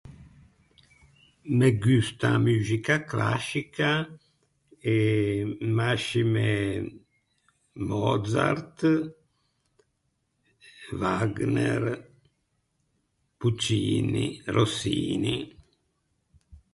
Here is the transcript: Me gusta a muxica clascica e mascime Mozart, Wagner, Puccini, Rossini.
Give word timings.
Me 1.57 1.67
gusta 1.83 2.27
a 2.35 2.39
muxica 2.45 2.95
clascica 3.11 3.91
e 4.95 4.97
mascime 5.77 6.51
Mozart, 7.89 8.79
Wagner, 11.01 11.83
Puccini, 13.39 14.25
Rossini. 14.55 15.37